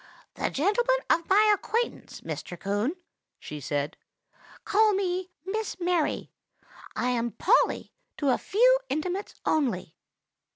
"The 0.33 0.49
gentlemen 0.49 0.97
of 1.11 1.29
my 1.29 1.51
acquaintance, 1.53 2.21
Mr. 2.21 2.59
Coon," 2.59 2.95
she 3.37 3.59
said, 3.59 3.97
"call 4.65 4.93
me 4.93 5.29
Miss 5.45 5.79
Mary. 5.79 6.31
I 6.95 7.09
am 7.11 7.29
'Polly' 7.33 7.93
to 8.17 8.29
a 8.31 8.39
few 8.39 8.79
intimates 8.89 9.35
only." 9.45 9.95